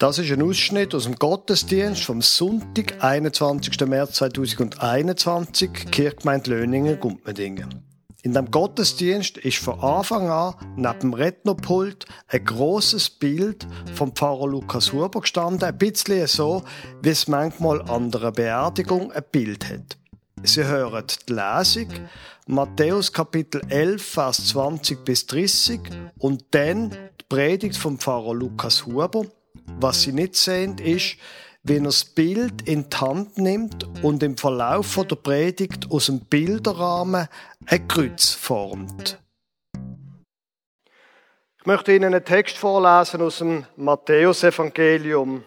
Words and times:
Das 0.00 0.16
ist 0.16 0.32
ein 0.32 0.40
Ausschnitt 0.40 0.94
aus 0.94 1.04
dem 1.04 1.16
Gottesdienst 1.16 2.04
vom 2.04 2.22
Sonntag, 2.22 3.04
21. 3.04 3.86
März 3.86 4.14
2021, 4.14 5.90
Kirchgemeinde 5.90 6.52
Löningen, 6.52 6.98
Gumpmendingen. 6.98 7.84
In 8.22 8.32
dem 8.32 8.50
Gottesdienst 8.50 9.36
ist 9.36 9.58
von 9.58 9.78
Anfang 9.80 10.30
an 10.30 10.54
neben 10.74 11.00
dem 11.00 11.12
Rednerpult 11.12 12.06
ein 12.28 12.42
großes 12.42 13.10
Bild 13.10 13.66
vom 13.92 14.16
Pfarrer 14.16 14.48
Lukas 14.48 14.90
Huber 14.94 15.20
gestanden, 15.20 15.64
ein 15.64 15.76
bisschen 15.76 16.26
so, 16.26 16.64
wie 17.02 17.10
es 17.10 17.28
manchmal 17.28 17.82
an 17.82 18.10
einer 18.14 18.32
Beerdigung 18.32 19.12
ein 19.12 19.24
Bild 19.30 19.68
hat. 19.68 19.98
Sie 20.42 20.64
hören 20.64 21.04
die 21.28 21.34
Lesung, 21.34 21.88
Matthäus 22.46 23.12
Kapitel 23.12 23.60
11, 23.68 24.02
Vers 24.02 24.46
20 24.46 25.04
bis 25.04 25.26
30 25.26 25.78
und 26.16 26.42
dann 26.52 26.88
die 26.88 27.24
Predigt 27.28 27.76
vom 27.76 27.98
Pfarrer 27.98 28.32
Lukas 28.32 28.86
Huber, 28.86 29.26
was 29.82 30.02
Sie 30.02 30.12
nicht 30.12 30.36
sehen, 30.36 30.78
ist, 30.78 31.16
wie 31.62 31.76
er 31.76 31.82
das 31.82 32.04
Bild 32.04 32.68
in 32.68 32.88
die 32.88 32.96
Hand 32.96 33.38
nimmt 33.38 33.86
und 34.02 34.22
im 34.22 34.36
Verlauf 34.36 34.98
der 35.06 35.16
Predigt 35.16 35.90
aus 35.90 36.06
dem 36.06 36.20
Bilderrahmen 36.20 37.28
ein 37.66 37.88
Kreuz 37.88 38.32
formt. 38.32 39.18
Ich 41.58 41.66
möchte 41.66 41.94
Ihnen 41.94 42.14
einen 42.14 42.24
Text 42.24 42.56
vorlesen 42.56 43.20
aus 43.20 43.38
dem 43.38 43.66
Matthäusevangelium, 43.76 45.44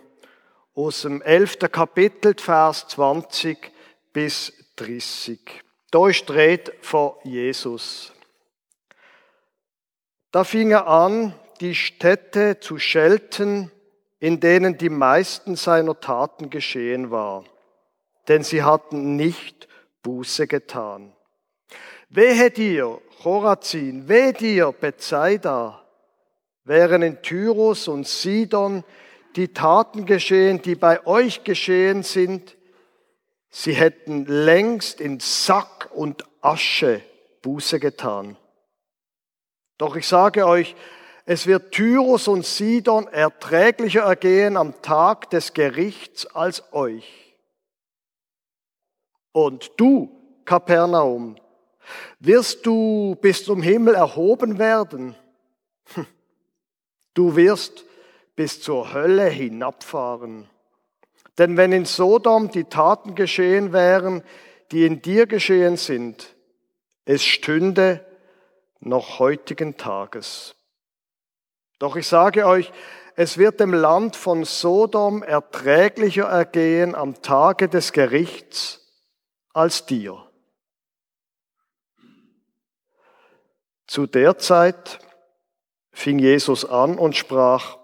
aus 0.76 1.02
dem 1.02 1.22
11. 1.22 1.60
Kapitel, 1.72 2.36
Vers 2.38 2.88
20 2.90 3.72
bis 4.14 4.54
30. 4.76 5.40
Da 5.90 6.08
ist 6.08 6.30
die 6.30 6.34
Rede 6.34 6.74
von 6.82 7.14
Jesus. 7.24 8.12
Da 10.32 10.44
fing 10.44 10.72
er 10.72 10.88
an, 10.88 11.34
die 11.62 11.76
Städte 11.76 12.60
zu 12.60 12.78
schelten, 12.78 13.72
in 14.24 14.40
denen 14.40 14.78
die 14.78 14.90
meisten 14.90 15.58
seiner 15.58 16.00
Taten 16.00 16.50
geschehen 16.50 17.12
war, 17.12 17.44
denn 18.30 18.42
sie 18.42 18.64
hatten 18.64 19.18
nicht 19.18 19.68
Buße 20.02 20.48
getan. 20.48 21.12
Wehe 22.08 22.50
dir, 22.50 23.02
Chorazin, 23.22 24.08
wehe 24.08 24.32
dir, 24.32 24.72
Bethsaida, 24.72 25.84
wären 26.64 27.02
in 27.02 27.22
Tyrus 27.22 27.90
und 27.90 28.08
Sidon 28.08 28.86
die 29.36 29.50
Taten 29.50 30.06
geschehen, 30.06 30.62
die 30.62 30.76
bei 30.76 31.06
euch 31.06 31.44
geschehen 31.44 32.02
sind, 32.02 32.56
sie 33.50 33.74
hätten 33.74 34.24
längst 34.26 35.02
in 35.02 35.20
Sack 35.20 35.90
und 35.94 36.24
Asche 36.40 37.02
Buße 37.42 37.78
getan. 37.78 38.38
Doch 39.78 39.98
ich 39.98 40.08
sage 40.08 40.48
euch, 40.48 40.78
es 41.26 41.48
wird 41.48 41.72
Tyrus 41.72 42.28
und 42.28 42.46
Sidon 42.46 43.08
erträglicher 43.08 44.02
ergehen 44.02 44.58
am 44.58 44.82
Tag 44.82 45.30
des 45.30 45.54
Gerichts 45.54 46.26
als 46.26 46.74
euch. 46.74 47.38
Und 49.32 49.72
du, 49.78 50.12
Kapernaum, 50.46 51.38
wirst 52.20 52.66
du 52.66 53.16
bis 53.22 53.46
zum 53.46 53.62
Himmel 53.62 53.96
erhoben 53.96 54.60
werden. 54.60 55.16
Hm. 55.94 56.08
Du 57.14 57.36
wirst 57.36 57.86
bis 58.36 58.62
zur 58.62 58.94
Hölle 58.94 59.28
hinabfahren. 59.28 60.50
Denn 61.38 61.58
wenn 61.58 61.72
in 61.72 61.86
Sodom 61.86 62.52
die 62.52 62.66
Taten 62.66 63.16
geschehen 63.16 63.74
wären, 63.74 64.24
die 64.72 64.86
in 64.86 65.02
dir 65.02 65.26
geschehen 65.26 65.78
sind, 65.78 66.36
es 67.06 67.24
stünde 67.24 68.06
noch 68.80 69.20
heutigen 69.20 69.78
Tages. 69.78 70.56
Doch 71.84 71.98
ich 71.98 72.08
sage 72.08 72.46
euch, 72.46 72.72
es 73.18 73.38
wird 73.38 73.60
dem 73.60 73.74
Land 73.74 74.16
von 74.16 74.46
Sodom 74.46 75.22
erträglicher 75.22 76.24
ergehen 76.24 76.96
am 76.96 77.22
Tage 77.22 77.68
des 77.68 77.92
Gerichts 77.92 78.90
als 79.52 79.86
dir. 79.86 80.26
Zu 83.86 84.08
der 84.08 84.38
Zeit 84.38 85.00
fing 85.92 86.20
Jesus 86.20 86.64
an 86.64 86.98
und 86.98 87.18
sprach, 87.18 87.80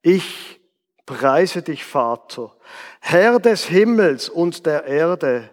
ich 0.00 0.58
preise 1.04 1.60
dich, 1.60 1.84
Vater, 1.84 2.56
Herr 3.00 3.38
des 3.38 3.66
Himmels 3.66 4.30
und 4.30 4.64
der 4.64 4.84
Erde, 4.86 5.50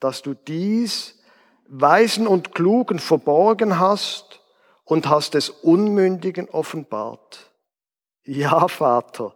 dass 0.00 0.20
du 0.22 0.34
dies 0.34 1.22
Weisen 1.68 2.26
und 2.26 2.56
Klugen 2.56 2.98
verborgen 2.98 3.78
hast 3.78 4.37
und 4.88 5.08
hast 5.08 5.34
es 5.34 5.50
Unmündigen 5.50 6.48
offenbart. 6.48 7.50
Ja, 8.24 8.68
Vater, 8.68 9.34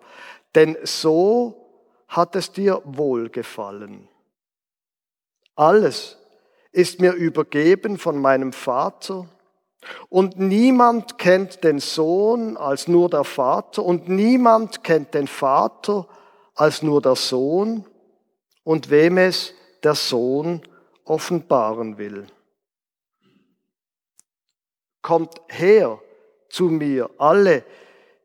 denn 0.55 0.77
so 0.83 1.55
hat 2.09 2.37
es 2.37 2.53
dir 2.53 2.81
wohlgefallen. 2.85 4.09
Alles 5.55 6.17
ist 6.73 7.01
mir 7.01 7.13
übergeben 7.13 7.99
von 7.99 8.19
meinem 8.19 8.53
Vater, 8.53 9.29
und 10.09 10.39
niemand 10.39 11.19
kennt 11.19 11.65
den 11.65 11.81
Sohn 11.81 12.57
als 12.57 12.87
nur 12.87 13.11
der 13.11 13.25
Vater, 13.25 13.85
und 13.85 14.09
niemand 14.09 14.85
kennt 14.85 15.13
den 15.13 15.27
Vater 15.27 16.07
als 16.55 16.83
nur 16.83 17.03
der 17.03 17.17
Sohn, 17.17 17.85
und 18.65 18.91
wem 18.91 19.19
es 19.19 19.53
der 19.83 19.95
Sohn 19.95 20.63
offenbaren 21.05 21.99
will. 21.99 22.27
Kommt 25.03 25.41
her 25.49 26.01
zu 26.49 26.65
mir, 26.65 27.11
alle, 27.19 27.65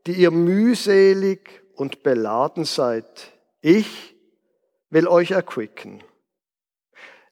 die 0.05 0.13
ihr 0.13 0.31
mühselig 0.31 1.61
und 1.75 2.03
beladen 2.03 2.65
seid. 2.65 3.31
Ich 3.61 4.15
will 4.89 5.07
euch 5.07 5.31
erquicken. 5.31 6.03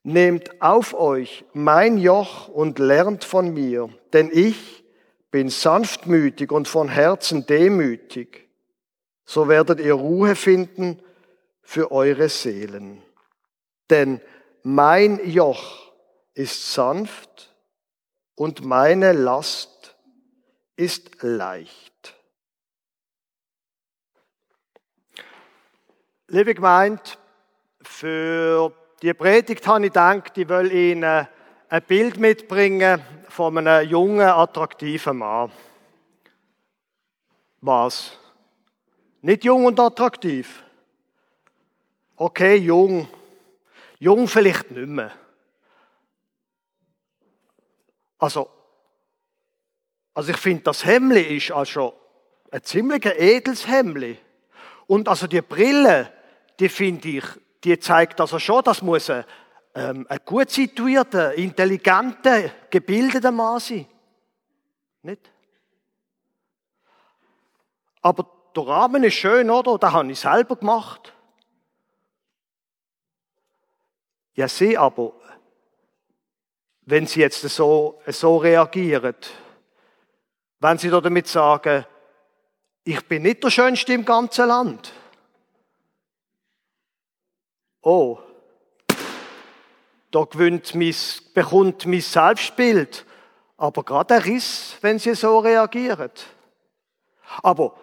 Nehmt 0.03 0.61
auf 0.61 0.93
euch 0.93 1.45
mein 1.53 1.97
Joch 1.97 2.47
und 2.47 2.77
lernt 2.79 3.23
von 3.23 3.53
mir, 3.53 3.89
denn 4.13 4.29
ich 4.31 4.83
bin 5.31 5.49
sanftmütig 5.49 6.51
und 6.51 6.67
von 6.67 6.89
Herzen 6.89 7.45
demütig. 7.45 8.47
So 9.25 9.47
werdet 9.47 9.79
ihr 9.79 9.93
Ruhe 9.93 10.35
finden 10.35 11.01
für 11.61 11.91
eure 11.91 12.29
Seelen. 12.29 13.01
Denn 13.89 14.21
mein 14.61 15.19
Joch 15.27 15.91
ist 16.35 16.73
sanft 16.73 17.54
und 18.35 18.63
meine 18.65 19.13
Last 19.13 19.95
ist 20.75 21.21
leicht. 21.23 22.13
Liebe 26.27 26.53
Gemeinde, 26.53 27.01
für 27.81 28.73
die 29.01 29.13
Predigt 29.13 29.65
habe 29.67 29.85
ich 29.85 29.93
gedacht, 29.93 30.37
ich 30.37 30.49
will 30.49 30.71
Ihnen 30.71 31.27
ein 31.69 31.83
Bild 31.83 32.17
mitbringen 32.17 33.01
von 33.29 33.57
einem 33.57 33.89
jungen, 33.89 34.27
attraktiven 34.27 35.17
Mann. 35.17 35.51
Was? 37.61 38.17
Nicht 39.21 39.43
jung 39.43 39.65
und 39.65 39.79
attraktiv. 39.79 40.63
Okay, 42.15 42.55
jung. 42.55 43.07
Jung 43.99 44.27
vielleicht 44.27 44.71
nicht 44.71 44.87
mehr. 44.87 45.11
Also, 48.17 48.49
also 50.13 50.31
ich 50.31 50.37
finde, 50.37 50.63
das 50.63 50.85
Hemli 50.85 51.37
ist 51.37 51.51
also 51.51 51.93
ein 52.51 52.63
ziemlich 52.63 53.05
edles 53.05 53.67
Hemli. 53.67 54.17
Und 54.87 55.09
also 55.09 55.27
die 55.27 55.41
Brille, 55.41 56.11
die 56.59 56.69
finde 56.69 57.07
ich, 57.09 57.25
die 57.63 57.77
zeigt 57.79 58.21
also 58.21 58.39
schon, 58.39 58.63
das 58.63 58.81
muss 58.81 59.09
ein, 59.09 59.25
ähm, 59.73 60.05
ein 60.07 60.19
gut 60.23 60.49
situierter, 60.49 61.33
intelligenter, 61.33 62.49
gebildeter 62.69 63.31
Mann 63.31 63.59
sein. 63.59 63.87
Nicht? 65.01 65.31
Aber 68.01 68.29
der 68.55 68.67
Rahmen 68.67 69.03
ist 69.03 69.15
schön, 69.15 69.49
oder? 69.49 69.77
Da 69.77 69.91
habe 69.91 70.11
ich 70.11 70.19
selber 70.19 70.55
gemacht. 70.55 71.13
Ja, 74.35 74.47
sie 74.47 74.77
aber, 74.77 75.13
wenn 76.85 77.07
Sie 77.07 77.19
jetzt 77.19 77.41
so, 77.41 78.01
so 78.07 78.37
reagieren, 78.37 79.15
wenn 80.59 80.77
Sie 80.77 80.89
damit 80.89 81.27
sagen, 81.27 81.85
ich 82.83 83.01
bin 83.07 83.23
nicht 83.23 83.43
der 83.43 83.49
Schönste 83.49 83.93
im 83.93 84.05
ganzen 84.05 84.47
Land. 84.47 84.93
Oh, 87.81 88.19
da 90.11 90.23
gewinnt 90.23 90.75
mein, 90.75 90.95
bekommt 91.33 91.85
mein 91.85 92.01
Selbstbild 92.01 93.05
aber 93.57 93.83
gerade 93.83 94.15
ein 94.15 94.21
Riss, 94.21 94.77
wenn 94.81 94.99
Sie 94.99 95.15
so 95.15 95.39
reagieren. 95.39 96.11
Aber 97.41 97.75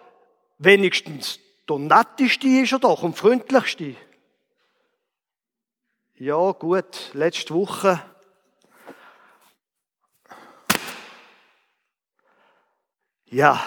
wenigstens 0.57 1.39
der 1.67 1.79
netteste 1.79 2.47
ist 2.47 2.71
er 2.71 2.79
doch 2.79 3.03
und 3.03 3.17
freundlichste. 3.17 3.95
Ja, 6.15 6.51
gut, 6.51 7.11
letzte 7.13 7.53
Woche 7.53 8.01
Ja. 13.33 13.61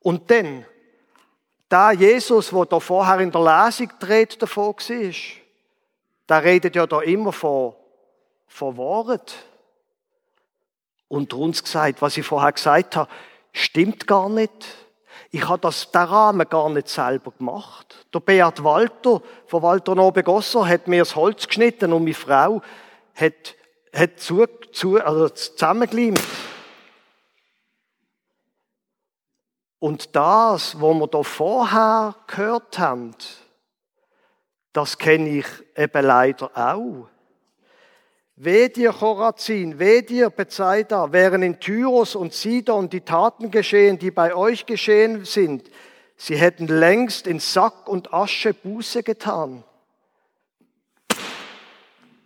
Und 0.00 0.30
dann, 0.30 0.64
Da 1.70 1.92
Jesus, 1.92 2.52
wo 2.52 2.64
da 2.64 2.80
vorher 2.80 3.20
in 3.20 3.30
der 3.30 3.40
Lesung 3.42 3.92
dreht 4.00 4.42
davon 4.42 4.74
war, 4.74 5.14
der 6.28 6.44
redet 6.44 6.74
ja 6.74 6.84
da 6.84 7.00
immer 7.00 7.32
von, 7.32 7.74
von 8.48 8.76
Wahrheit. 8.76 9.34
Und 11.06 11.32
uns 11.32 11.62
gesagt, 11.62 12.02
was 12.02 12.16
ich 12.16 12.26
vorher 12.26 12.50
gesagt 12.50 12.96
habe, 12.96 13.08
stimmt 13.52 14.08
gar 14.08 14.28
nicht. 14.28 14.50
Ich 15.30 15.48
habe 15.48 15.60
das, 15.60 15.92
den 15.92 16.00
Rahmen 16.00 16.48
gar 16.48 16.70
nicht 16.70 16.88
selber 16.88 17.30
gemacht. 17.30 18.04
Der 18.12 18.18
Beat 18.18 18.64
Walter 18.64 19.22
von 19.46 19.62
Walter 19.62 19.94
Nobe 19.94 20.24
Gosser 20.24 20.66
hat 20.66 20.88
mir 20.88 21.02
das 21.02 21.14
Holz 21.14 21.46
geschnitten 21.46 21.92
und 21.92 22.02
meine 22.02 22.14
Frau 22.14 22.62
hat, 23.14 23.54
hat 23.94 24.18
zu, 24.18 24.44
zu, 24.72 25.00
also 25.00 25.28
zusammengeleimt. 25.28 26.20
Und 29.80 30.14
das, 30.14 30.80
was 30.80 30.94
wir 30.94 31.06
da 31.06 31.22
vorher 31.22 32.14
gehört 32.26 32.78
haben, 32.78 33.14
das 34.74 34.98
kenne 34.98 35.30
ich 35.30 35.46
eben 35.74 36.04
leider 36.04 36.50
auch. 36.54 37.08
Weh 38.36 38.68
dir, 38.68 38.92
Chorazin, 38.92 39.78
weh 39.78 40.02
dir, 40.02 40.30
Bethsaida, 40.30 41.12
wären 41.12 41.42
in 41.42 41.58
Tyros 41.60 42.14
und 42.14 42.34
Sidon 42.34 42.88
die 42.88 43.00
Taten 43.00 43.50
geschehen, 43.50 43.98
die 43.98 44.10
bei 44.10 44.34
euch 44.34 44.66
geschehen 44.66 45.24
sind. 45.24 45.70
Sie 46.16 46.36
hätten 46.36 46.66
längst 46.66 47.26
in 47.26 47.40
Sack 47.40 47.88
und 47.88 48.12
Asche 48.12 48.52
Buße 48.52 49.02
getan. 49.02 49.64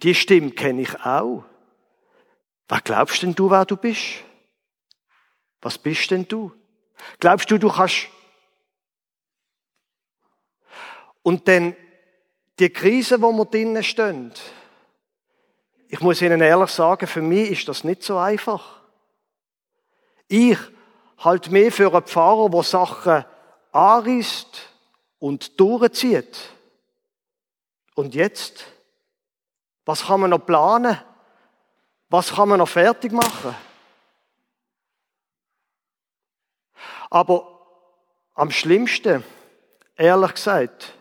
Die 0.02 0.14
Stimme 0.14 0.50
kenne 0.50 0.82
ich 0.82 1.00
auch. 1.04 1.44
Was 2.68 2.82
glaubst 2.82 3.22
denn 3.22 3.34
du, 3.34 3.50
wer 3.50 3.64
du 3.64 3.76
bist? 3.76 4.24
Was 5.62 5.78
bist 5.78 6.10
denn 6.10 6.26
du? 6.26 6.52
Glaubst 7.20 7.50
du, 7.50 7.58
du 7.58 7.70
kannst? 7.70 8.08
Und 11.22 11.48
dann 11.48 11.74
die 12.58 12.70
Krise, 12.70 13.20
wo 13.20 13.32
wir 13.32 13.46
drinnen 13.46 13.82
stehen, 13.82 14.32
ich 15.88 16.00
muss 16.00 16.22
Ihnen 16.22 16.40
ehrlich 16.40 16.70
sagen, 16.70 17.06
für 17.06 17.22
mich 17.22 17.50
ist 17.50 17.68
das 17.68 17.84
nicht 17.84 18.02
so 18.02 18.18
einfach. 18.18 18.80
Ich 20.28 20.58
halte 21.18 21.50
mehr 21.50 21.70
für 21.70 21.92
einen 21.92 22.04
Pfarrer, 22.04 22.50
der 22.50 22.62
Sachen 22.62 23.24
anrisst 23.72 24.68
und 25.18 25.58
durchzieht. 25.60 26.36
Und 27.94 28.14
jetzt? 28.14 28.66
Was 29.84 30.06
kann 30.06 30.20
man 30.20 30.30
noch 30.30 30.44
planen? 30.44 30.98
Was 32.08 32.34
kann 32.34 32.48
man 32.48 32.58
noch 32.58 32.68
fertig 32.68 33.12
machen? 33.12 33.54
Aber 37.14 37.46
am 38.34 38.50
schlimmsten, 38.50 39.22
ehrlich 39.94 40.34
gesagt, 40.34 40.94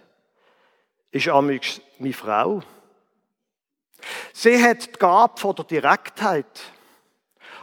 ist 1.10 1.28
amigs 1.28 1.82
meine 1.98 2.14
Frau. 2.14 2.62
Sie 4.32 4.64
hat 4.64 4.86
die 4.86 5.00
Gabe 5.00 5.42
von 5.42 5.56
der 5.56 5.66
Direktheit. 5.66 6.66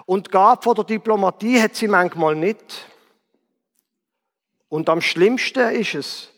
Und 0.05 0.26
die 0.26 0.31
Gabe 0.32 0.62
von 0.62 0.75
der 0.75 0.82
Diplomatie 0.82 1.62
hat 1.62 1.76
sie 1.76 1.87
manchmal 1.87 2.35
nicht. 2.35 2.88
Und 4.69 4.88
am 4.88 5.00
schlimmsten 5.00 5.70
ist 5.70 5.94
es, 5.94 6.31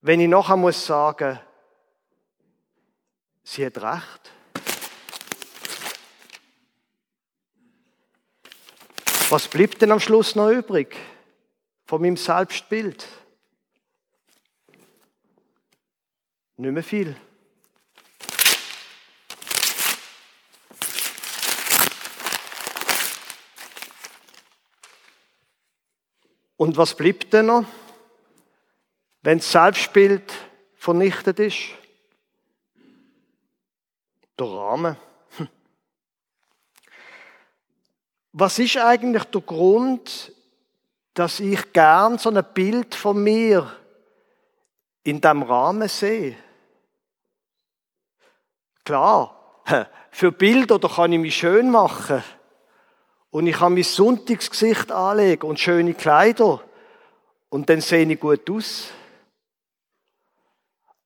wenn 0.00 0.20
ich 0.20 0.28
nachher 0.28 0.56
muss 0.56 0.86
sagen, 0.86 1.38
sie 3.42 3.66
hat 3.66 3.82
recht. 3.82 4.32
Was 9.28 9.48
bleibt 9.48 9.82
denn 9.82 9.90
am 9.90 9.98
Schluss 9.98 10.36
noch 10.36 10.50
übrig 10.50 10.96
von 11.84 12.00
meinem 12.00 12.16
Selbstbild? 12.16 13.08
Nicht 16.56 16.72
mehr 16.72 16.84
viel. 16.84 17.16
Und 26.56 26.76
was 26.76 26.96
bleibt 26.96 27.32
denn 27.32 27.46
noch, 27.46 27.64
wenn 29.22 29.38
das 29.38 29.50
Selbstbild 29.50 30.32
vernichtet 30.76 31.40
ist? 31.40 31.58
Der 34.38 34.46
Rahmen. 34.46 34.96
Was 38.38 38.58
ist 38.58 38.76
eigentlich 38.76 39.24
der 39.24 39.40
Grund, 39.40 40.30
dass 41.14 41.40
ich 41.40 41.72
gern 41.72 42.18
so 42.18 42.28
ein 42.28 42.44
Bild 42.52 42.94
von 42.94 43.24
mir 43.24 43.74
in 45.04 45.22
dem 45.22 45.42
Rahmen 45.42 45.88
sehe? 45.88 46.36
Klar, 48.84 49.62
für 50.10 50.32
Bilder 50.32 50.78
da 50.78 50.86
kann 50.86 51.14
ich 51.14 51.18
mich 51.18 51.34
schön 51.34 51.70
machen 51.70 52.22
und 53.30 53.46
ich 53.46 53.56
kann 53.56 53.72
mein 53.72 53.84
Sonntagsgesicht 53.84 54.92
anlegen 54.92 55.48
und 55.48 55.58
schöne 55.58 55.94
Kleider 55.94 56.62
und 57.48 57.70
dann 57.70 57.80
sehe 57.80 58.04
ich 58.04 58.20
gut 58.20 58.50
aus. 58.50 58.90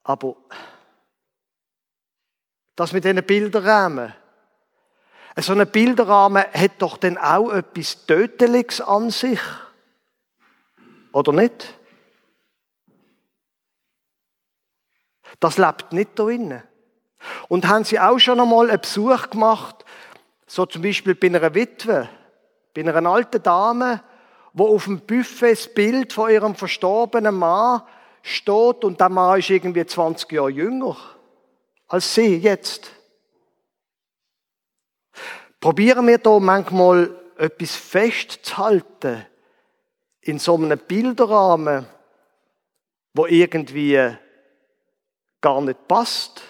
Aber 0.03 0.35
das 2.75 2.93
mit 2.93 3.05
diesen 3.05 3.23
Bilderrahmen, 3.23 4.15
so 5.37 5.53
ein 5.53 5.67
Bilderrahmen 5.71 6.45
hat 6.53 6.73
doch 6.79 6.97
dann 6.97 7.17
auch 7.19 7.51
etwas 7.51 8.07
Tödliches 8.07 8.81
an 8.81 9.11
sich. 9.11 9.41
Oder 11.13 11.33
nicht? 11.33 11.79
Das 15.39 15.59
lebt 15.59 15.93
nicht 15.93 16.11
da 16.17 16.25
drinnen. 16.25 16.63
Und 17.49 17.69
haben 17.69 17.85
Sie 17.85 17.99
auch 18.01 18.19
schon 18.19 18.41
einmal 18.41 18.71
einen 18.71 18.81
Besuch 18.81 19.31
gemacht, 19.31 19.85
so 20.47 20.67
zum 20.67 20.83
Beispiel 20.83 21.15
bei 21.15 21.29
einer 21.29 21.55
Witwe, 21.55 22.09
bei 22.75 22.81
einer 22.83 23.09
alten 23.11 23.43
Dame, 23.43 24.03
wo 24.53 24.75
auf 24.75 24.85
dem 24.85 25.01
Buffet 25.01 25.53
das 25.53 25.73
Bild 25.73 26.13
von 26.13 26.31
ihrem 26.31 26.55
verstorbenen 26.55 27.35
Mann 27.35 27.83
steht 28.23 28.85
und 28.85 29.01
der 29.01 29.09
Mann 29.09 29.39
ist 29.39 29.51
irgendwie 29.51 29.87
20 29.87 30.33
Jahre 30.33 30.51
jünger 30.51 30.97
als 31.91 32.15
sie 32.15 32.37
jetzt. 32.37 32.93
Probieren 35.61 36.07
wir 36.07 36.19
da 36.19 36.39
manchmal 36.39 37.15
etwas 37.37 37.77
festzuhalten 37.77 39.27
in 40.21 40.39
so 40.39 40.55
einem 40.55 40.79
Bilderrahmen, 40.79 41.87
wo 43.15 43.27
irgendwie 43.27 44.17
gar 45.41 45.61
nicht 45.61 45.89
passt. 45.89 46.43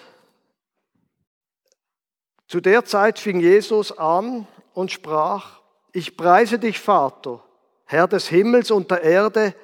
Zu 2.47 2.59
der 2.59 2.83
Zeit 2.83 3.19
fing 3.19 3.39
Jesus 3.39 3.97
an 3.97 4.47
und 4.73 4.91
sprach, 4.91 5.61
ich 5.93 6.17
preise 6.17 6.59
dich, 6.59 6.79
Vater, 6.79 7.43
Herr 7.85 8.07
des 8.07 8.27
Himmels 8.27 8.71
und 8.71 8.91
der 8.91 9.03
Erde, 9.03 9.55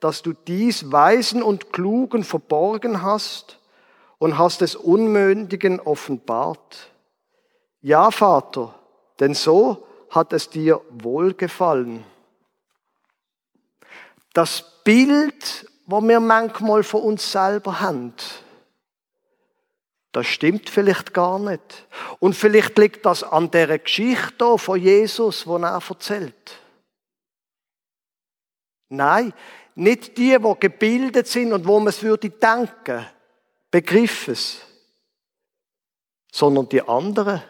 dass 0.00 0.22
du 0.22 0.32
dies 0.32 0.90
Weisen 0.90 1.42
und 1.42 1.72
Klugen 1.72 2.24
verborgen 2.24 3.02
hast 3.02 3.60
und 4.18 4.38
hast 4.38 4.62
es 4.62 4.74
Unmündigen 4.74 5.80
offenbart. 5.80 6.91
Ja, 7.82 8.10
Vater, 8.10 8.74
denn 9.18 9.34
so 9.34 9.86
hat 10.10 10.32
es 10.32 10.48
dir 10.48 10.80
wohlgefallen. 10.90 12.04
Das 14.32 14.82
Bild, 14.84 15.68
wo 15.86 16.00
wir 16.00 16.20
manchmal 16.20 16.84
von 16.84 17.02
uns 17.02 17.30
selber 17.30 17.80
haben, 17.80 18.14
das 20.12 20.26
stimmt 20.26 20.68
vielleicht 20.68 21.12
gar 21.12 21.38
nicht. 21.38 21.88
Und 22.20 22.34
vielleicht 22.36 22.78
liegt 22.78 23.04
das 23.04 23.24
an 23.24 23.50
der 23.50 23.78
Geschichte 23.78 24.58
von 24.58 24.80
Jesus, 24.80 25.44
die 25.44 25.50
er 25.50 25.82
erzählt. 25.88 26.58
Nein, 28.90 29.32
nicht 29.74 30.18
die, 30.18 30.38
die 30.38 30.54
gebildet 30.60 31.26
sind 31.26 31.52
und 31.52 31.66
wo 31.66 31.78
man 31.78 31.88
es 31.88 32.02
würde 32.02 32.28
denken, 32.28 33.06
begriff 33.70 34.28
es, 34.28 34.60
sondern 36.30 36.68
die 36.68 36.82
anderen. 36.82 37.42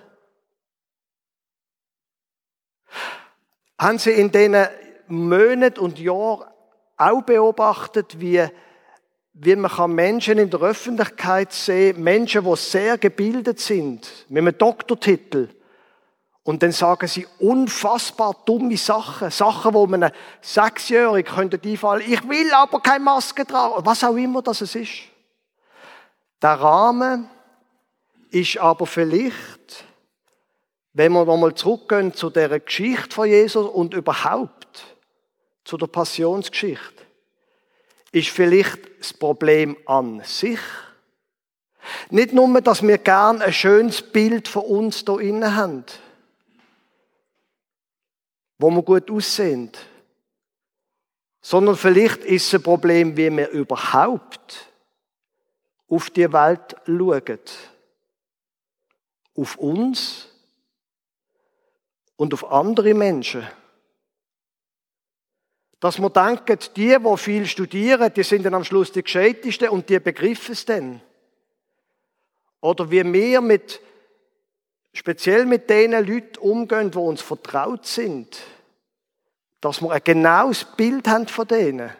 Haben 3.83 3.99
Sie 3.99 4.13
in 4.13 4.31
diesen 4.31 4.67
Monaten 5.09 5.81
und 5.81 5.99
Jahren 5.99 6.49
auch 6.97 7.23
beobachtet, 7.23 8.21
wie, 8.21 8.47
wie 9.35 9.57
man 9.57 9.95
Menschen 9.95 10.39
in 10.39 10.51
der 10.51 10.61
Öffentlichkeit 10.61 11.53
sehen 11.53 11.95
kann, 11.95 12.05
Menschen, 12.05 12.45
die 12.45 12.57
sehr 12.57 12.97
gebildet 12.99 13.61
sind, 13.61 14.09
mit 14.29 14.43
einem 14.43 14.57
Doktortitel, 14.57 15.49
und 16.45 16.63
dann 16.63 16.73
sagen 16.73 17.07
sie 17.07 17.27
unfassbar 17.39 18.35
dumme 18.45 18.77
Sachen. 18.77 19.31
Sachen, 19.31 19.75
wo 19.75 19.87
man 19.87 20.11
Sechsjährigen 20.41 21.33
könnte 21.33 21.61
einfallen, 21.65 22.03
ich 22.05 22.29
will 22.29 22.53
aber 22.53 22.81
keine 22.81 23.05
Maske 23.05 23.47
tragen. 23.47 23.87
Was 23.87 24.03
auch 24.03 24.17
immer 24.17 24.43
das 24.43 24.61
ist. 24.63 24.91
Der 26.41 26.55
Rahmen 26.55 27.31
ist 28.31 28.59
aber 28.59 28.87
vielleicht 28.87 29.85
wenn 30.95 31.13
wir 31.13 31.25
nochmal 31.25 31.55
zurückgehen 31.55 32.15
zu 32.15 32.31
der 32.31 32.61
Geschichte 32.61 33.15
von 33.15 33.29
Jesus 33.29 33.67
und 33.69 33.95
überhaupt 33.95 34.85
zu 35.65 35.77
der 35.77 35.87
Passionsgeschichte, 35.87 37.03
ist 38.13 38.29
vielleicht 38.29 38.79
das 38.99 39.13
Problem 39.15 39.77
an 39.87 40.21
sich. 40.23 40.61
Nicht 42.11 42.33
nur, 42.33 42.61
dass 42.61 42.83
wir 42.83 42.99
gern 42.99 43.41
ein 43.43 43.53
schönes 43.53 44.03
Bild 44.03 44.49
von 44.49 44.65
uns 44.65 45.05
hier 45.07 45.21
innen 45.21 45.57
haben, 45.57 45.85
wo 48.59 48.71
wir 48.71 48.83
gut 48.83 49.11
aussehen, 49.11 49.73
sondern 51.41 51.77
vielleicht 51.77 52.19
ist 52.25 52.47
es 52.47 52.55
ein 52.55 52.63
Problem, 52.63 53.17
wie 53.17 53.35
wir 53.35 53.49
überhaupt 53.49 54.71
auf 55.89 56.11
die 56.11 56.33
Welt 56.33 56.77
schauen. 56.87 57.39
Auf 59.35 59.57
uns 59.57 60.32
und 62.23 62.33
auf 62.35 62.53
andere 62.53 62.95
Menschen. 62.95 63.45
Dass 65.81 65.99
wir 65.99 66.09
denken, 66.09 66.57
die, 66.77 66.97
die 66.97 67.17
viel 67.17 67.47
studieren, 67.47 68.15
die 68.15 68.23
sind 68.23 68.47
dann 68.47 68.55
am 68.55 68.63
Schluss 68.63 68.93
die 68.93 69.03
Gescheitesten 69.03 69.71
und 69.71 69.89
die 69.89 69.99
begriffen 69.99 70.53
es 70.53 70.65
dann. 70.65 71.01
Oder 72.61 72.89
wie 72.93 73.13
wir 73.13 73.41
mit, 73.41 73.81
speziell 74.93 75.47
mit 75.47 75.69
den 75.69 75.91
Leuten 75.91 76.39
umgehen, 76.39 76.93
die 76.93 76.99
uns 76.99 77.23
vertraut 77.23 77.87
sind. 77.87 78.39
Dass 79.61 79.83
wir 79.83 79.91
ein 79.91 80.05
genaues 80.05 80.65
Bild 80.65 81.09
haben 81.09 81.27
von 81.27 81.49
denen. 81.49 81.91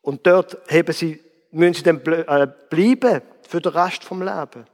Und 0.00 0.26
dort 0.26 0.56
haben 0.70 0.92
sie, 0.94 1.20
müssen 1.50 1.74
sie 1.74 1.82
dann 1.82 2.00
äh, 2.00 2.46
bleiben 2.70 3.20
für 3.46 3.60
den 3.60 3.72
Rest 3.72 4.04
vom 4.04 4.22
Leben. 4.22 4.66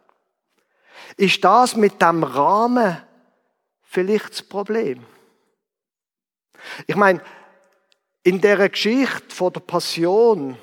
Ist 1.16 1.42
das 1.42 1.74
mit 1.74 2.00
dem 2.00 2.22
Rahmen 2.22 2.98
vielleicht 3.90 4.30
das 4.30 4.42
Problem? 4.42 5.04
Ich 6.86 6.96
meine, 6.96 7.20
in 8.22 8.40
der 8.40 8.68
Geschichte 8.68 9.34
von 9.34 9.52
der 9.52 9.60
Passion, 9.60 10.56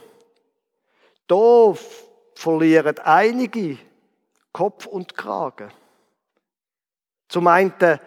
da 1.28 1.74
verlieren 2.36 2.98
einige 3.00 3.78
Kopf 4.54 4.86
und 4.86 5.16
Kragen. 5.16 5.72
Zum 7.28 7.48
einen 7.48 8.00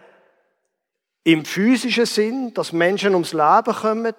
im 1.24 1.44
physischen 1.44 2.06
Sinn, 2.06 2.54
dass 2.54 2.72
Menschen 2.72 3.12
ums 3.12 3.34
Leben 3.34 3.74
kommen, 3.74 4.14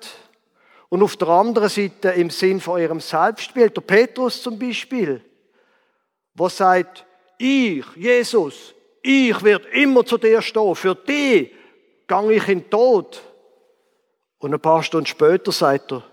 und 0.89 1.01
auf 1.03 1.15
der 1.15 1.29
anderen 1.29 1.69
Seite 1.69 2.09
im 2.09 2.29
Sinn 2.29 2.59
von 2.59 2.81
ihrem 2.81 2.99
Selbstbild. 2.99 3.77
Der 3.77 3.81
Petrus 3.81 4.43
zum 4.43 4.59
Beispiel, 4.59 5.23
was 6.33 6.57
sagt, 6.57 7.05
ich, 7.37 7.85
Jesus, 7.95 8.75
ich 9.01 9.43
werde 9.43 9.67
immer 9.69 10.05
zu 10.05 10.17
dir 10.17 10.41
stehen, 10.41 10.75
für 10.75 10.95
dich 10.95 11.51
gang 12.07 12.29
ich 12.29 12.47
in 12.47 12.59
den 12.59 12.69
Tod. 12.69 13.21
Und 14.37 14.53
ein 14.53 14.59
paar 14.59 14.83
Stunden 14.83 15.05
später 15.05 15.51
sagt 15.51 15.91
er, 15.91 16.03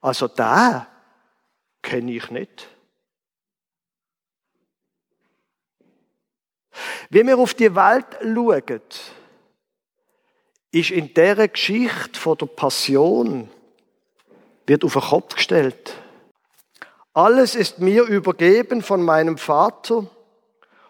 also 0.00 0.28
da 0.28 0.86
kenne 1.82 2.12
ich 2.12 2.30
nicht. 2.30 2.68
Wie 7.10 7.26
wir 7.26 7.38
auf 7.38 7.54
die 7.54 7.74
Welt 7.74 8.06
schauen, 8.20 8.80
ist 10.72 10.90
in 10.90 11.14
dieser 11.14 11.48
Geschichte 11.48 12.18
von 12.18 12.36
der 12.36 12.46
Passion, 12.46 13.48
wird 14.66 14.84
auf 14.84 14.92
den 14.92 15.02
Kopf 15.02 15.34
gestellt. 15.36 15.94
Alles 17.14 17.54
ist 17.54 17.78
mir 17.78 18.02
übergeben 18.02 18.82
von 18.82 19.02
meinem 19.02 19.38
Vater 19.38 20.06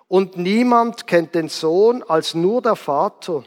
und 0.08 0.36
niemand 0.36 1.06
kennt 1.06 1.34
den 1.34 1.48
Sohn 1.48 2.02
als 2.02 2.34
nur 2.34 2.62
der 2.62 2.76
Vater. 2.76 3.44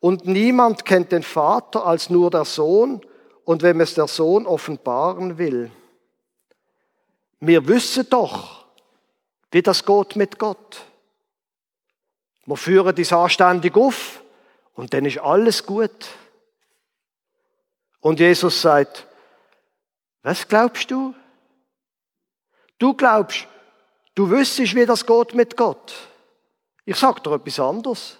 Und 0.00 0.26
niemand 0.26 0.84
kennt 0.84 1.12
den 1.12 1.22
Vater 1.22 1.86
als 1.86 2.10
nur 2.10 2.30
der 2.30 2.44
Sohn 2.44 3.00
und 3.44 3.62
wenn 3.62 3.80
es 3.80 3.94
der 3.94 4.06
Sohn 4.06 4.46
offenbaren 4.46 5.38
will. 5.38 5.70
Wir 7.40 7.66
wissen 7.66 8.06
doch, 8.10 8.66
wie 9.50 9.62
das 9.62 9.84
geht 9.84 10.16
mit 10.16 10.38
Gott. 10.38 10.84
Wir 12.44 12.56
führen 12.56 12.94
dies 12.94 13.12
anständig 13.12 13.76
auf 13.76 14.22
und 14.74 14.92
dann 14.94 15.04
ist 15.04 15.18
alles 15.18 15.64
gut. 15.64 16.08
Und 18.00 18.20
Jesus 18.20 18.60
sagt, 18.60 19.06
was 20.22 20.46
glaubst 20.46 20.90
du? 20.90 21.14
Du 22.78 22.94
glaubst, 22.94 23.46
du 24.18 24.28
wüsstest, 24.30 24.74
wie 24.74 24.84
das 24.84 25.06
geht 25.06 25.34
mit 25.34 25.56
Gott. 25.56 25.94
Ich 26.84 26.96
sag 26.96 27.22
dir 27.22 27.34
etwas 27.34 27.60
anderes. 27.60 28.18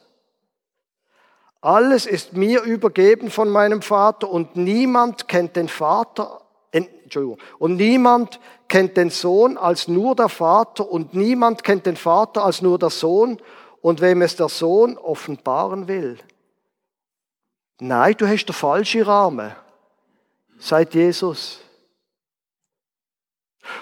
Alles 1.61 2.07
ist 2.07 2.35
mir 2.35 2.63
übergeben 2.63 3.31
von 3.33 3.49
meinem 3.49 3.83
Vater 3.83 4.31
und 4.31 4.55
niemand 4.55 5.27
kennt 5.27 5.57
den 5.57 5.69
Vater, 5.69 6.41
Entschuldigung, 6.71 7.39
und 7.59 7.77
niemand 7.77 8.39
kennt 8.69 8.97
den 8.97 9.11
Sohn 9.11 9.59
als 9.59 9.89
nur 9.89 10.15
der 10.15 10.29
Vater 10.29 10.89
und 10.89 11.15
niemand 11.15 11.65
kennt 11.65 11.87
den 11.87 11.97
Vater 11.97 12.45
als 12.45 12.63
nur 12.63 12.79
der 12.79 12.91
Sohn 12.91 13.43
und 13.81 14.01
wem 14.01 14.23
es 14.23 14.37
der 14.37 14.49
Sohn 14.49 14.97
offenbaren 14.97 15.89
will. 15.89 16.17
Nein, 17.81 18.15
du 18.17 18.29
hast 18.29 18.47
den 18.47 18.55
falschen 18.55 19.03
Rahmen, 19.03 19.53
sagt 20.61 20.95
Jesus. 20.95 21.59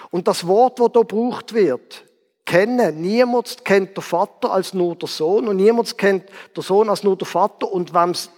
Und 0.09 0.27
das 0.27 0.47
Wort, 0.47 0.79
das 0.79 0.89
hier 0.91 1.01
gebraucht 1.01 1.53
wird, 1.53 2.06
kennen. 2.47 2.99
Niemand 3.01 3.63
kennt 3.63 3.95
der 3.95 4.01
Vater 4.01 4.51
als 4.51 4.73
nur 4.73 4.95
der 4.95 5.07
Sohn 5.07 5.47
und 5.47 5.57
niemand 5.57 5.95
kennt 5.99 6.23
der 6.55 6.63
Sohn 6.63 6.89
als 6.89 7.03
nur 7.03 7.15
der 7.15 7.27
Vater. 7.27 7.71
Und 7.71 7.93
es 7.93 8.31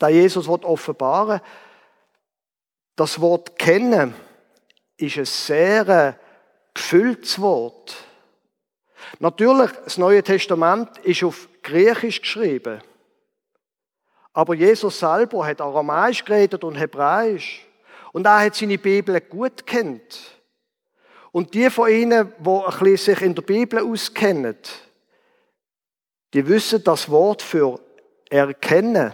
der 0.00 0.08
Jesus 0.08 0.48
offenbaren 0.48 1.40
das 2.98 3.20
Wort 3.20 3.56
kennen 3.56 4.12
ist 4.96 5.18
ein 5.18 5.24
sehr 5.24 6.18
gefülltes 6.74 7.40
Wort. 7.40 7.96
Natürlich, 9.20 9.70
das 9.84 9.98
Neue 9.98 10.22
Testament 10.22 10.98
ist 10.98 11.22
auf 11.22 11.48
Griechisch 11.62 12.20
geschrieben. 12.20 12.82
Aber 14.32 14.54
Jesus 14.54 14.98
selber 14.98 15.46
hat 15.46 15.60
Aramäisch 15.60 16.24
geredet 16.24 16.64
und 16.64 16.74
Hebräisch. 16.74 17.64
Und 18.12 18.26
er 18.26 18.40
hat 18.40 18.56
seine 18.56 18.78
Bibel 18.78 19.20
gut 19.20 19.64
kennt. 19.64 20.37
Und 21.38 21.54
die 21.54 21.70
von 21.70 21.88
Ihnen, 21.88 22.32
die 22.40 22.96
sich 22.96 23.22
in 23.22 23.32
der 23.32 23.42
Bibel 23.42 23.78
auskennen, 23.78 24.56
die 26.34 26.48
wissen, 26.48 26.82
das 26.82 27.08
Wort 27.10 27.42
für 27.42 27.78
erkennen 28.28 29.12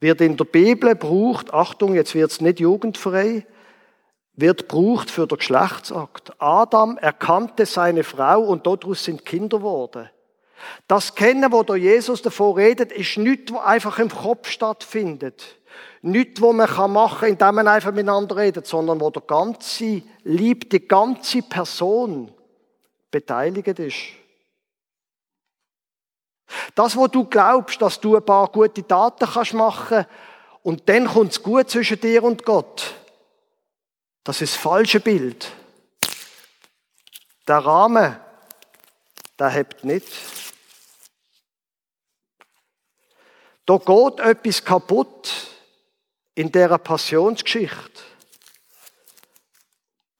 wird 0.00 0.22
in 0.22 0.38
der 0.38 0.46
Bibel 0.46 0.94
braucht, 0.94 1.52
Achtung, 1.52 1.94
jetzt 1.94 2.14
wird 2.14 2.30
es 2.30 2.40
nicht 2.40 2.60
jugendfrei, 2.60 3.46
wird 4.32 4.68
braucht 4.68 5.10
für 5.10 5.26
den 5.26 5.36
Geschlechtsakt. 5.36 6.32
Adam 6.40 6.96
erkannte 6.96 7.66
seine 7.66 8.02
Frau 8.02 8.40
und 8.40 8.66
daraus 8.66 9.04
sind 9.04 9.26
Kinder 9.26 9.58
geworden. 9.58 10.08
Das 10.88 11.14
Kennen, 11.14 11.52
wo 11.52 11.62
der 11.62 11.76
Jesus 11.76 12.22
davor 12.22 12.56
redet, 12.56 12.90
ist 12.90 13.18
nichts, 13.18 13.52
was 13.52 13.66
einfach 13.66 13.98
im 13.98 14.08
Kopf 14.08 14.48
stattfindet. 14.48 15.58
Nichts, 16.02 16.40
was 16.40 16.54
man 16.54 16.92
machen 16.92 17.20
kann, 17.20 17.28
indem 17.28 17.54
man 17.54 17.68
einfach 17.68 17.92
miteinander 17.92 18.36
redet, 18.36 18.66
sondern 18.66 19.00
wo 19.00 19.10
der 19.10 19.22
ganze 19.22 20.02
Lieb, 20.24 20.70
die 20.70 20.86
ganze 20.86 21.42
Person 21.42 22.32
beteiligt 23.10 23.78
ist. 23.78 23.96
Das, 26.74 26.96
wo 26.96 27.06
du 27.06 27.24
glaubst, 27.24 27.80
dass 27.82 28.00
du 28.00 28.16
ein 28.16 28.24
paar 28.24 28.48
gute 28.48 28.86
Taten 28.86 29.26
kannst 29.26 29.54
machen 29.54 30.06
und 30.62 30.88
dann 30.88 31.06
kommt 31.06 31.32
es 31.32 31.42
gut 31.42 31.70
zwischen 31.70 32.00
dir 32.00 32.22
und 32.22 32.44
Gott, 32.44 32.94
das 34.22 34.42
ist 34.42 34.54
das 34.54 34.62
falsche 34.62 35.00
Bild. 35.00 35.52
Der 37.46 37.58
Rahmen, 37.58 38.16
der 39.38 39.48
hebt 39.50 39.84
nicht. 39.84 40.08
Da 43.66 43.78
geht 43.78 44.20
etwas 44.20 44.64
kaputt 44.64 45.55
in 46.36 46.52
dieser 46.52 46.78
Passionsgeschichte. 46.78 48.02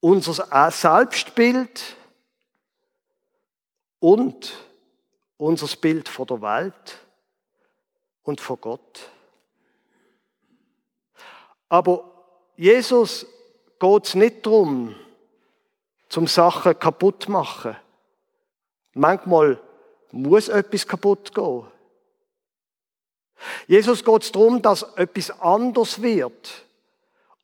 Unser 0.00 0.70
Selbstbild 0.70 1.96
und 4.00 4.54
unser 5.36 5.76
Bild 5.76 6.08
von 6.08 6.26
der 6.26 6.40
Welt 6.40 6.98
und 8.22 8.40
von 8.40 8.60
Gott. 8.60 9.10
Aber 11.68 12.12
Jesus 12.56 13.26
geht 13.78 14.06
es 14.06 14.14
nicht 14.14 14.46
darum, 14.46 14.94
zum 16.08 16.26
Sachen 16.26 16.78
kaputt 16.78 17.28
machen. 17.28 17.76
Manchmal 18.94 19.60
muss 20.12 20.48
etwas 20.48 20.86
kaputt 20.86 21.34
gehen. 21.34 21.66
Jesus 23.66 24.04
geht 24.04 24.22
es 24.22 24.32
darum, 24.32 24.62
dass 24.62 24.82
etwas 24.96 25.30
anders 25.40 26.02
wird. 26.02 26.64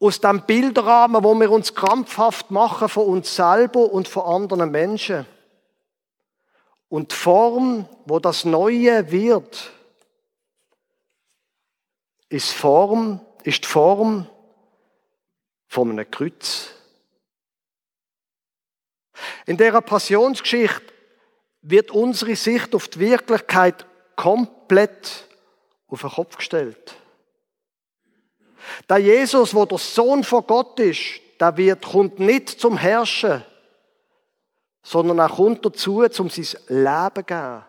Aus 0.01 0.21
dem 0.21 0.43
Bilderrahmen, 0.43 1.23
wo 1.23 1.35
wir 1.35 1.51
uns 1.51 1.75
krampfhaft 1.75 2.51
machen 2.51 2.89
von 2.89 3.07
uns 3.07 3.35
selber 3.35 3.93
und 3.93 4.09
von 4.09 4.25
anderen 4.25 4.71
Menschen. 4.71 5.27
Und 6.89 7.13
die 7.13 7.17
Form, 7.17 7.89
wo 8.05 8.19
das 8.19 8.45
Neue 8.45 9.11
wird, 9.11 9.71
ist 12.29 12.53
Form, 12.53 13.21
ist 13.45 13.65
die 13.65 13.69
Form 13.69 14.27
von 15.69 15.91
einem 15.91 16.11
Kreuz. 16.11 16.71
In 19.47 19.57
der 19.57 19.81
Passionsgeschichte 19.81 20.93
wird 21.63 21.91
unsere 21.91 22.35
Sicht 22.37 22.75
auf 22.75 22.89
die 22.89 22.99
Wirklichkeit 22.99 23.87
komplett 24.17 25.29
auf 25.93 26.01
den 26.01 26.11
Kopf 26.11 26.37
gestellt. 26.37 26.97
Der 28.89 28.99
Jesus, 28.99 29.55
wo 29.55 29.67
der 29.67 29.79
Sohn 29.79 30.25
von 30.25 30.47
Gott 30.47 30.79
ist, 30.81 31.21
der 31.39 31.57
wird, 31.57 31.85
kommt 31.85 32.19
nicht 32.19 32.49
zum 32.49 32.77
Herrschen, 32.77 33.45
sondern 34.83 35.19
er 35.19 35.29
kommt 35.29 35.65
dazu, 35.65 36.03
um 36.03 36.31
sein 36.31 36.61
Leben 36.69 37.15
zu 37.15 37.25
geben. 37.25 37.65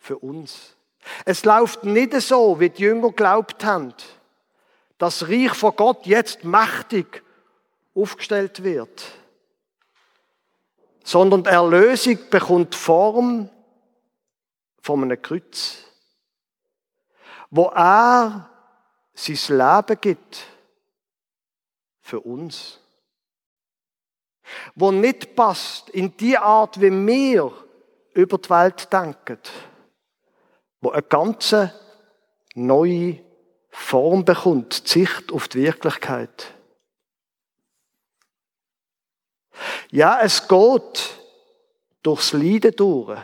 Für 0.00 0.18
uns. 0.18 0.76
Es 1.24 1.44
läuft 1.44 1.84
nicht 1.84 2.12
so, 2.20 2.60
wie 2.60 2.70
die 2.70 2.82
Jünger 2.82 3.10
glaubt 3.10 3.64
haben, 3.64 3.92
dass 4.96 5.18
das 5.18 5.28
Reich 5.28 5.52
von 5.54 5.74
Gott 5.74 6.06
jetzt 6.06 6.44
mächtig 6.44 7.22
aufgestellt 7.94 8.62
wird. 8.62 9.04
Sondern 11.02 11.42
die 11.42 11.50
Erlösung 11.50 12.18
bekommt 12.30 12.74
Form 12.74 13.50
von 14.80 15.02
einem 15.02 15.20
Kreuz, 15.20 15.87
wo 17.50 17.66
er 17.68 18.50
sein 19.14 19.58
Leben 19.58 20.00
gibt 20.00 20.46
für 22.00 22.20
uns. 22.20 22.80
Wo 24.74 24.90
nicht 24.90 25.34
passt 25.34 25.90
in 25.90 26.16
die 26.16 26.38
Art, 26.38 26.80
wie 26.80 26.90
wir 26.90 27.52
über 28.14 28.38
die 28.38 28.50
Welt 28.50 28.92
denken. 28.92 29.38
Wo 30.80 30.90
eine 30.90 31.02
ganze 31.02 31.74
neue 32.54 33.20
Form 33.70 34.24
bekommt, 34.24 34.86
die 34.86 35.00
Sicht 35.00 35.32
auf 35.32 35.48
die 35.48 35.62
Wirklichkeit. 35.62 36.54
Ja, 39.90 40.20
es 40.20 40.48
geht 40.48 41.18
durchs 42.02 42.32
Leiden 42.32 42.74
durch. 42.76 43.18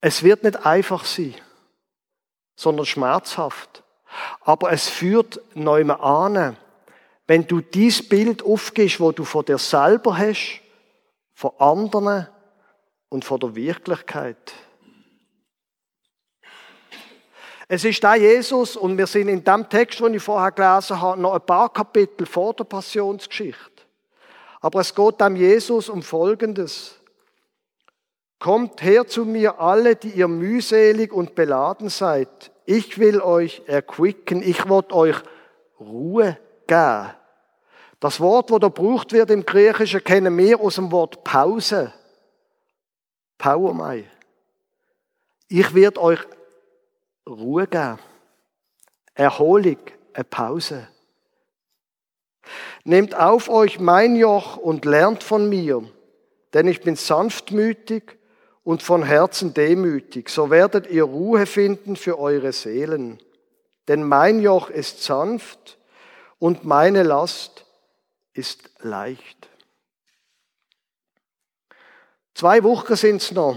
Es 0.00 0.22
wird 0.22 0.42
nicht 0.42 0.64
einfach 0.64 1.04
sein 1.04 1.34
sondern 2.56 2.86
schmerzhaft. 2.86 3.84
Aber 4.40 4.72
es 4.72 4.88
führt 4.88 5.40
neu 5.54 5.84
an. 5.84 6.56
Wenn 7.26 7.46
du 7.46 7.60
dies 7.60 8.08
Bild 8.08 8.42
aufgibst, 8.42 8.98
wo 9.00 9.12
du 9.12 9.24
von 9.24 9.44
dir 9.44 9.58
selber 9.58 10.16
hast, 10.16 10.60
von 11.34 11.50
anderen 11.58 12.26
und 13.10 13.24
von 13.24 13.38
der 13.38 13.54
Wirklichkeit. 13.54 14.54
Es 17.68 17.84
ist 17.84 18.02
da 18.02 18.14
Jesus 18.14 18.76
und 18.76 18.96
wir 18.96 19.08
sind 19.08 19.28
in 19.28 19.42
dem 19.42 19.68
Text, 19.68 20.00
den 20.00 20.14
ich 20.14 20.22
vorher 20.22 20.52
gelesen 20.52 21.00
habe, 21.00 21.20
noch 21.20 21.34
ein 21.34 21.40
paar 21.40 21.72
Kapitel 21.72 22.24
vor 22.24 22.54
der 22.54 22.64
Passionsgeschichte. 22.64 23.82
Aber 24.60 24.80
es 24.80 24.94
geht 24.94 25.20
am 25.20 25.36
Jesus 25.36 25.88
um 25.88 26.02
Folgendes. 26.02 26.94
Kommt 28.38 28.82
her 28.82 29.06
zu 29.06 29.24
mir 29.24 29.60
alle, 29.60 29.96
die 29.96 30.10
ihr 30.10 30.28
mühselig 30.28 31.12
und 31.12 31.34
beladen 31.34 31.88
seid. 31.88 32.52
Ich 32.66 32.98
will 32.98 33.20
euch 33.20 33.62
erquicken, 33.66 34.42
ich 34.42 34.68
will 34.68 34.84
euch 34.92 35.16
Ruhe 35.80 36.38
geben. 36.66 37.14
Das 38.00 38.20
Wort, 38.20 38.50
wo 38.50 38.58
da 38.58 38.68
gebraucht 38.68 39.12
wird 39.12 39.30
im 39.30 39.46
Griechischen, 39.46 40.04
kennen 40.04 40.36
wir 40.36 40.60
aus 40.60 40.74
dem 40.74 40.92
Wort 40.92 41.24
Pause. 41.24 41.92
Pauomai. 43.38 44.04
Ich 45.48 45.74
werde 45.74 46.02
euch 46.02 46.20
Ruhe 47.26 47.66
geben. 47.66 47.98
Erholung, 49.14 49.78
eine 50.12 50.24
Pause. 50.24 50.88
Nehmt 52.84 53.14
auf 53.14 53.48
euch 53.48 53.80
mein 53.80 54.14
Joch 54.14 54.56
und 54.56 54.84
lernt 54.84 55.22
von 55.22 55.48
mir, 55.48 55.82
denn 56.52 56.68
ich 56.68 56.82
bin 56.82 56.96
sanftmütig 56.96 58.18
und 58.66 58.82
von 58.82 59.04
Herzen 59.04 59.54
demütig, 59.54 60.28
so 60.28 60.50
werdet 60.50 60.88
ihr 60.88 61.04
Ruhe 61.04 61.46
finden 61.46 61.94
für 61.94 62.18
eure 62.18 62.52
Seelen. 62.52 63.20
Denn 63.86 64.02
mein 64.02 64.40
Joch 64.40 64.70
ist 64.70 65.04
sanft 65.04 65.78
und 66.40 66.64
meine 66.64 67.04
Last 67.04 67.64
ist 68.32 68.68
leicht. 68.80 69.48
Zwei 72.34 72.64
Wochen 72.64 72.96
sind's 72.96 73.30
noch 73.30 73.56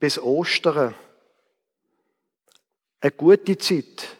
bis 0.00 0.18
Ostern. 0.18 0.92
Eine 3.00 3.12
gute 3.12 3.56
Zeit, 3.56 4.16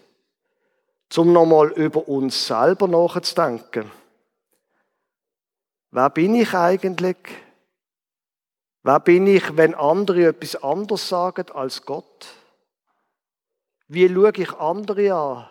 zum 1.09 1.33
nochmal 1.33 1.73
über 1.73 2.07
uns 2.07 2.47
selber 2.47 2.87
nachzudenken. 2.87 3.91
Wer 5.91 6.11
bin 6.11 6.37
ich 6.37 6.55
eigentlich? 6.55 7.17
Wer 8.87 9.01
bin 9.01 9.27
ich, 9.27 9.57
wenn 9.57 9.75
andere 9.75 10.27
etwas 10.27 10.63
anderes 10.63 11.09
sagen 11.09 11.51
als 11.51 11.85
Gott? 11.85 12.29
Wie 13.89 14.09
schaue 14.09 14.31
ich 14.37 14.53
andere 14.53 15.13
an? 15.13 15.49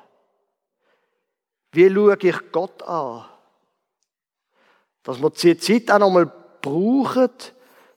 Wie 1.74 1.94
schaue 1.94 2.18
ich 2.18 2.52
Gott 2.54 2.82
an? 2.84 3.26
Dass 5.04 5.22
wir 5.22 5.30
diese 5.32 5.58
Zeit 5.58 5.92
auch 5.92 6.00
nochmal 6.00 6.32
brauchen, 6.62 7.30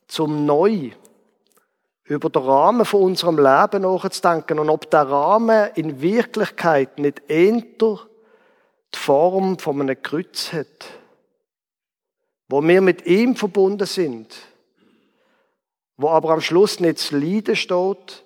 zum 0.09 0.44
neu 0.44 0.90
über 2.03 2.31
den 2.31 2.42
Rahmen 2.42 2.85
von 2.85 3.03
unserem 3.03 3.37
Leben 3.37 3.83
nachzudenken 3.83 4.59
und 4.59 4.70
ob 4.70 4.90
der 4.90 5.09
Rahmen 5.09 5.70
in 5.77 6.03
Wirklichkeit 6.03 6.98
nicht 6.98 7.22
eher 7.31 7.62
die 7.62 8.98
Form 8.98 9.57
von 9.61 9.83
einem 9.83 10.03
Kreuz 10.03 10.53
hat, 10.53 10.87
wo 12.48 12.61
wir 12.61 12.81
mit 12.81 13.07
ihm 13.07 13.37
verbunden 13.37 13.87
sind 13.87 14.47
wo 15.98 16.08
aber 16.11 16.30
am 16.30 16.40
Schluss 16.40 16.80
nicht 16.80 16.98
das 16.98 17.11
Leiden 17.11 17.56
steht, 17.56 18.24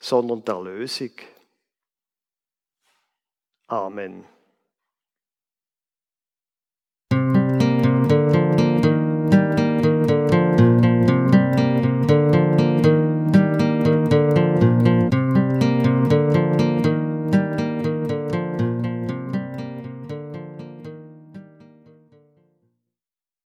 sondern 0.00 0.44
der 0.44 0.60
Lösung. 0.60 1.12
Amen. 3.68 4.24